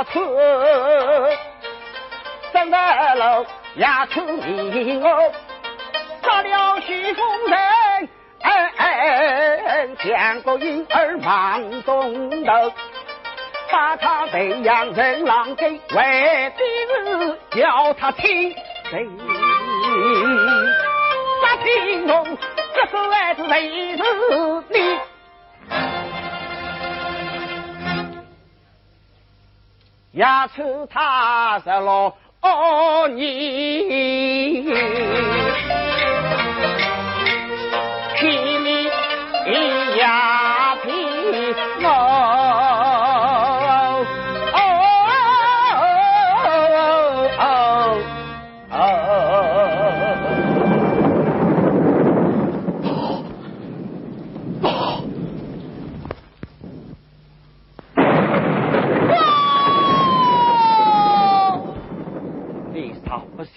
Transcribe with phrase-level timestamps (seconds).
[0.00, 0.18] 牙齿，
[2.52, 5.30] 生在了牙齿里哦，
[6.22, 8.08] 杀了徐夫人，
[9.98, 12.72] 像个婴儿忙中头，
[13.70, 16.64] 把他培养成狼狗，为的
[17.52, 18.54] 是要他听
[18.90, 19.06] 谁？
[21.40, 22.38] 不听从，
[22.74, 24.02] 这是还是为是
[24.70, 24.98] 你？
[30.12, 30.24] 也
[30.56, 33.30] 称他十六二年。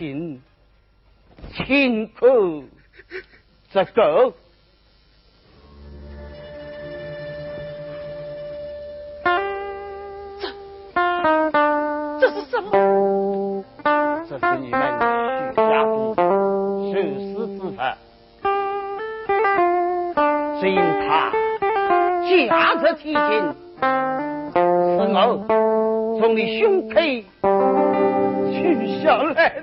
[0.04, 0.42] 心
[1.56, 2.66] 清苦
[3.72, 4.34] 这个，
[10.42, 10.52] 这
[12.20, 13.64] 这是什么？
[14.28, 14.82] 这是你们
[15.52, 15.90] 徐家的
[16.92, 17.96] 受死之法，
[20.60, 21.32] 只因他
[22.50, 25.16] 价值体轻，是我
[26.20, 26.96] 从你胸口
[28.52, 29.63] 取下来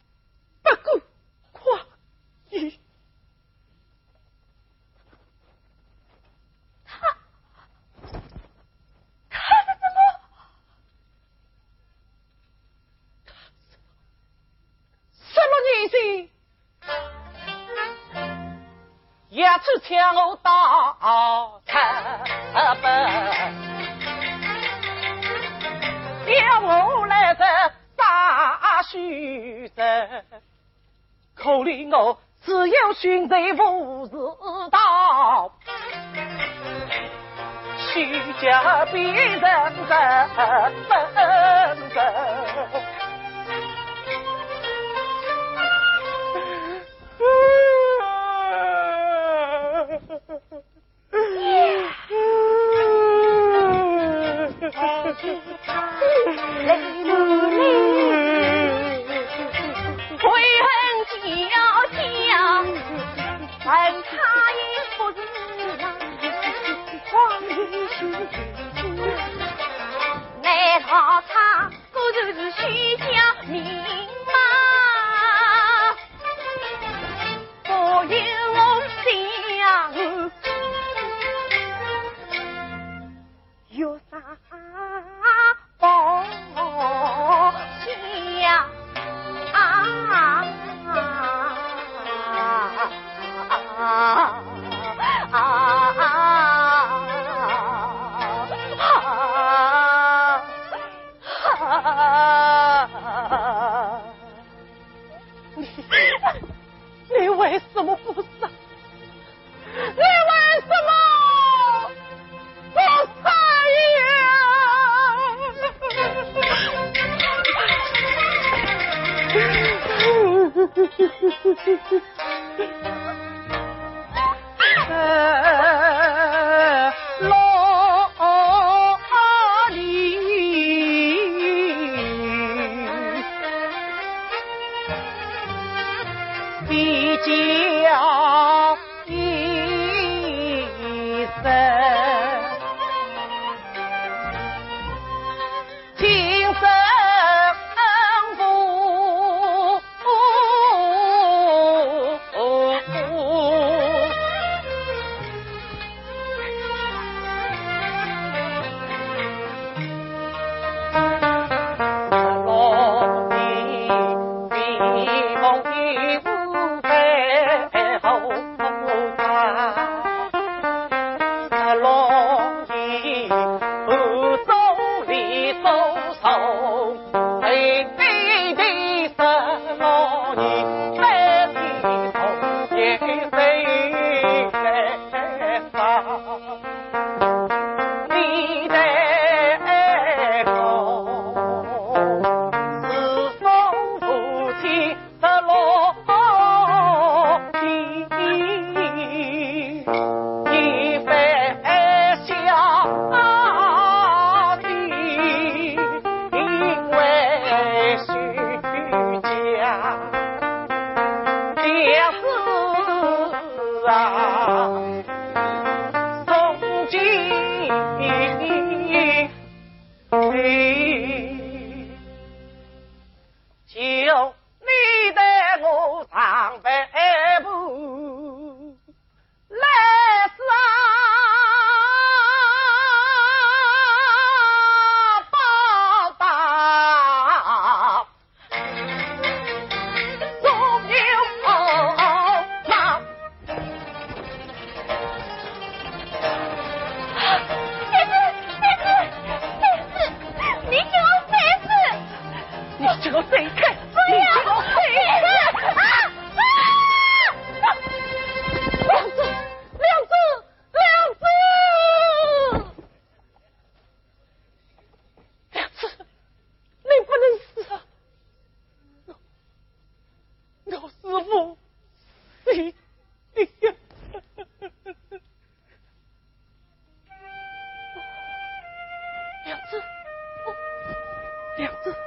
[281.61, 282.00] Yeah.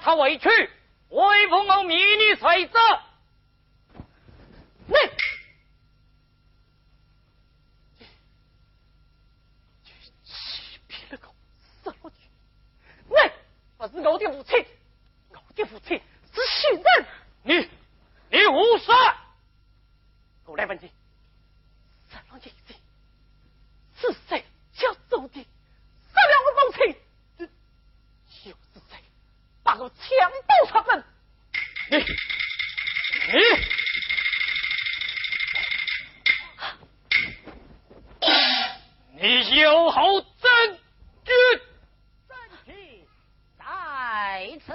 [0.00, 0.48] 他委屈，
[1.10, 2.78] 为父我命你随走。
[4.86, 4.94] 你，
[10.24, 11.34] 欺骗了我，
[11.82, 12.16] 死了去！
[13.10, 13.14] 你
[13.76, 14.66] 不是我的父亲，
[15.30, 16.00] 我的父亲
[16.32, 17.06] 是许人。
[17.42, 17.68] 你，
[18.30, 18.90] 你无实！
[20.46, 20.90] 我来问你，
[22.08, 22.74] 死了爷子
[24.00, 25.46] 是谁叫走的？
[26.14, 26.96] 杀了我父亲？
[29.64, 29.96] 把我强
[30.48, 31.04] 盗出门！
[31.90, 31.96] 你
[39.20, 40.78] 你你有何证
[41.24, 41.32] 据？
[42.28, 42.36] 证
[42.66, 43.06] 据
[43.56, 44.74] 在此。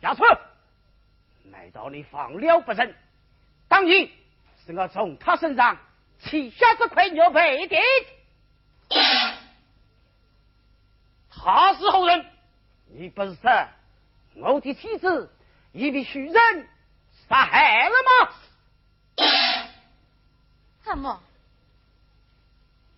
[0.00, 0.38] 亚春，
[1.44, 2.92] 难道你放了不成？
[3.68, 4.08] 当然
[4.66, 5.78] 是我从他身上。
[6.24, 7.76] 取下这块牛皮的，
[11.30, 12.26] 他是何人？
[12.86, 13.68] 你不是说
[14.36, 15.34] 我的妻子
[15.72, 16.68] 已被许人
[17.28, 18.32] 杀害了吗？
[20.84, 21.22] 怎么？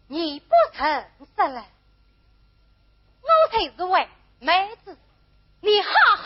[0.06, 1.04] 你不诚
[1.36, 1.64] 实了？
[3.22, 4.08] 我才是为
[4.40, 4.98] 妹子，
[5.60, 6.24] 你好好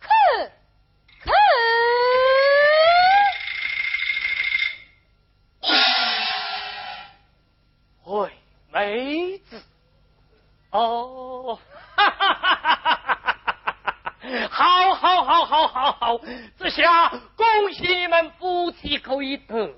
[0.00, 0.10] 看。
[8.04, 8.32] 喂，
[8.70, 9.62] 妹子，
[10.70, 11.58] 哦，
[11.94, 13.68] 哈哈哈哈哈哈！
[14.50, 16.18] 好，好，好，好，
[16.58, 19.74] 这下恭喜你们夫妻可以得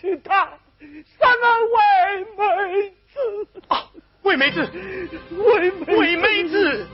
[0.00, 0.48] 是他
[1.18, 3.14] 三个妹妹子
[3.68, 3.84] 啊
[4.22, 4.66] 妹妹子
[5.30, 6.86] 妹妹子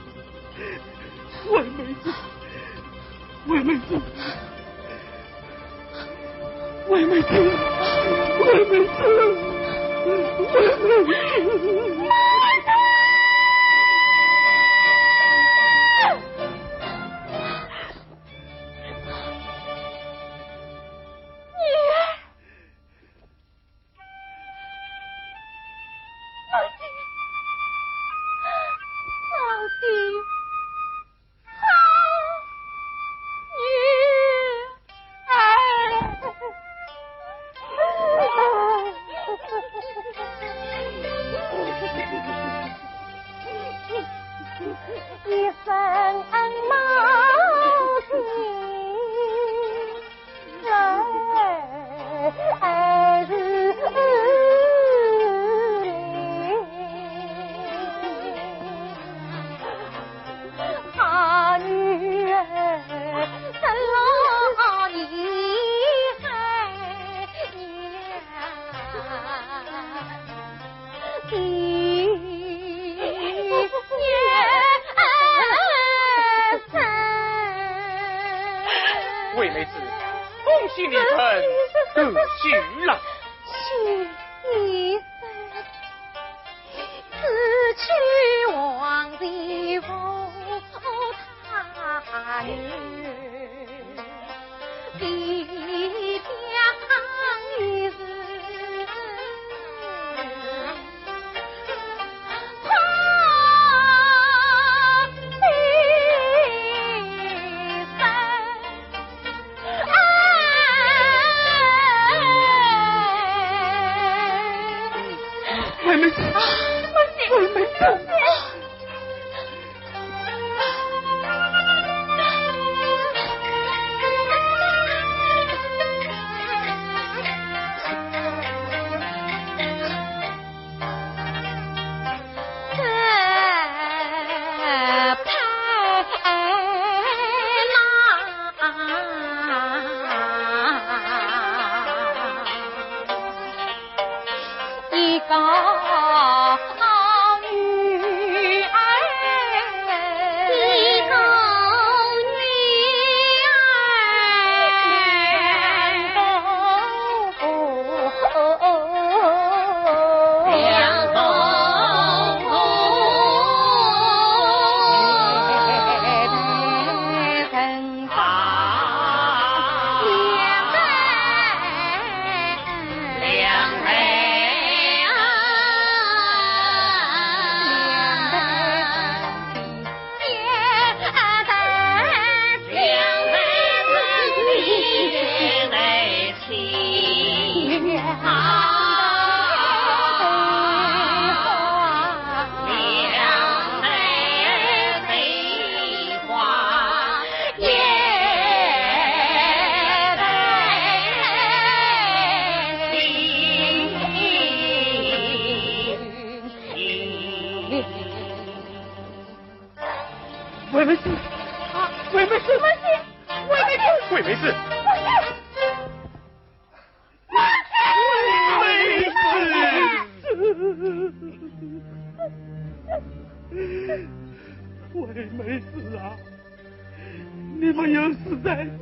[1.45, 2.03] 妹妹子
[3.45, 3.95] 妹妹子
[6.89, 7.39] 妹妹子
[8.45, 8.97] 妹妹子。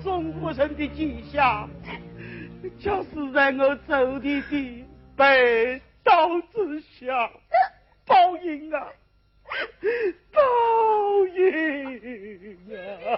[0.05, 1.67] 中国人的吉祥，
[2.79, 4.85] 将是在我走的地
[5.17, 7.31] 北道之下，
[8.05, 8.87] 报应啊！
[10.31, 10.39] 报
[11.33, 11.41] 应
[12.69, 13.17] 啊！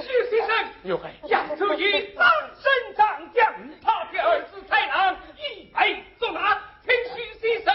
[0.00, 0.48] 徐先生，
[0.84, 7.74] 有害扬州一张身长将，他的儿子太郎一被作拿，请徐先生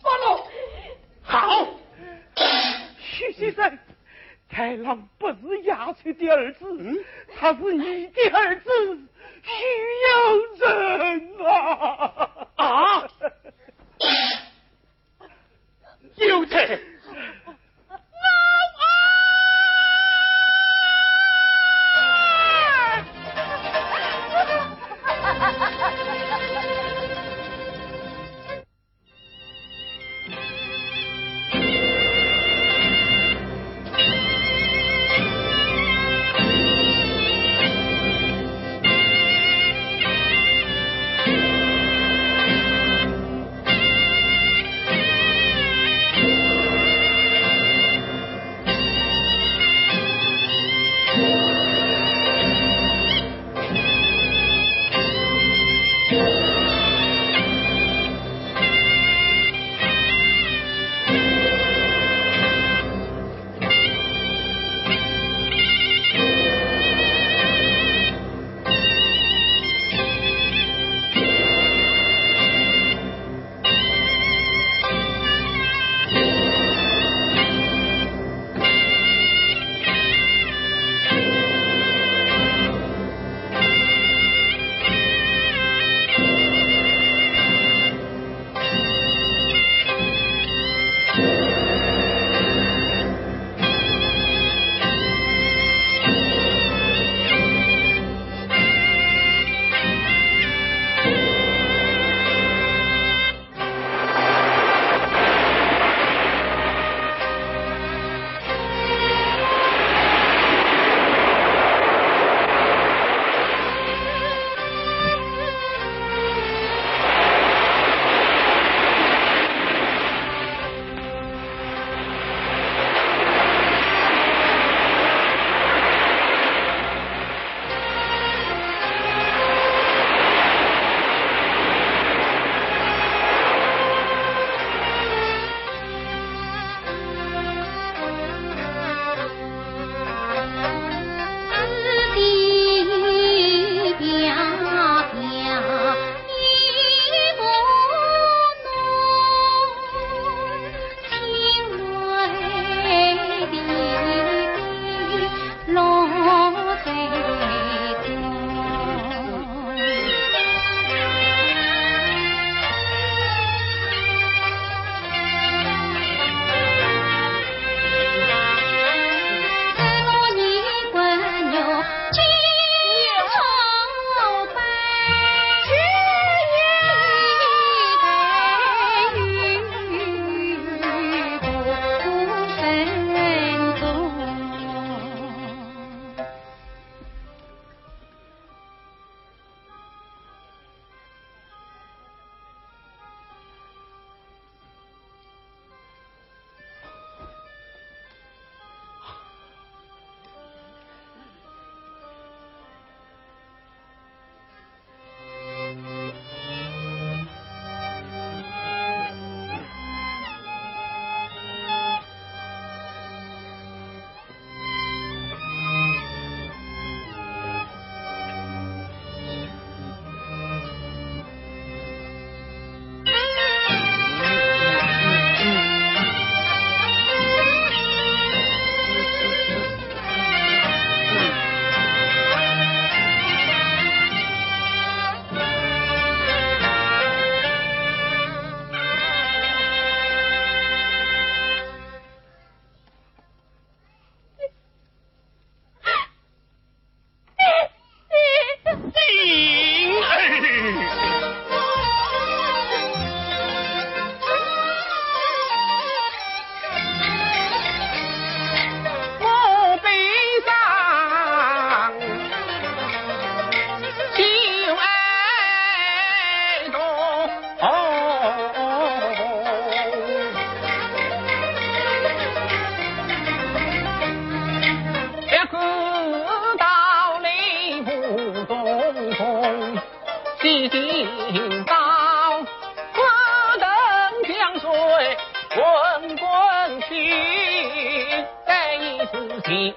[0.00, 0.46] 发落。
[1.24, 1.66] 好。
[3.00, 3.78] 徐先生，
[4.48, 7.04] 太郎不是牙翠的儿子，
[7.36, 8.70] 他是你的儿子，
[9.42, 9.50] 徐
[10.06, 12.46] 有仁啊！
[12.56, 13.08] 啊，
[16.16, 16.80] 有田。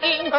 [0.02, 0.32] 是兴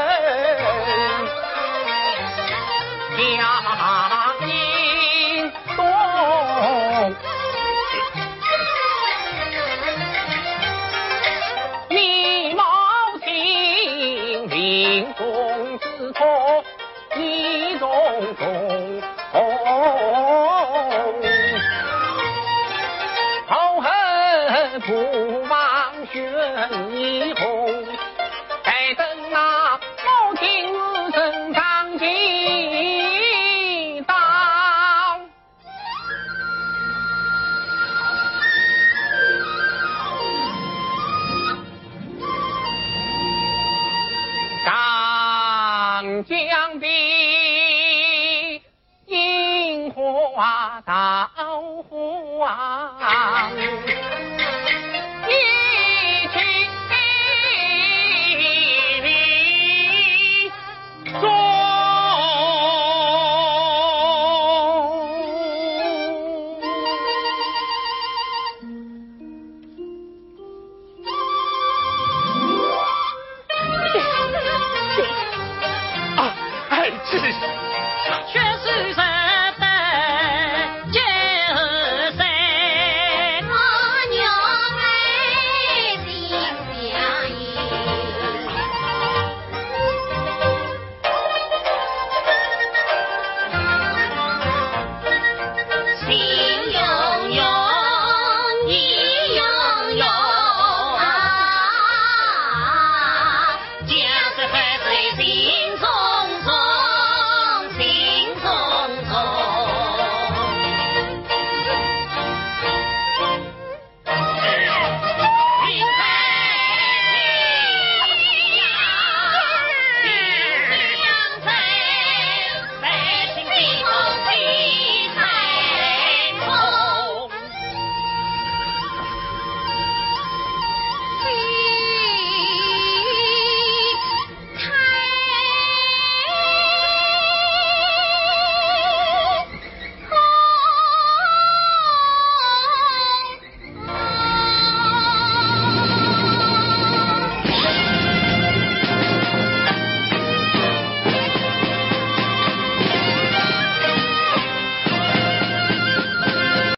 [50.73, 51.12] 的樱花到花。